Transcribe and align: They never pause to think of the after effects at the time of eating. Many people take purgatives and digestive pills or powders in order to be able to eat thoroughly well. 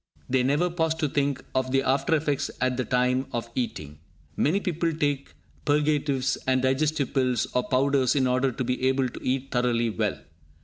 They 0.27 0.41
never 0.41 0.71
pause 0.71 0.95
to 0.95 1.07
think 1.07 1.45
of 1.53 1.69
the 1.71 1.83
after 1.83 2.15
effects 2.15 2.49
at 2.59 2.75
the 2.75 2.83
time 2.85 3.27
of 3.31 3.51
eating. 3.53 3.99
Many 4.35 4.59
people 4.59 4.91
take 4.93 5.35
purgatives 5.63 6.39
and 6.47 6.63
digestive 6.63 7.13
pills 7.13 7.45
or 7.53 7.69
powders 7.69 8.15
in 8.15 8.25
order 8.25 8.51
to 8.51 8.63
be 8.63 8.87
able 8.87 9.09
to 9.09 9.21
eat 9.23 9.51
thoroughly 9.51 9.91
well. 9.91 10.19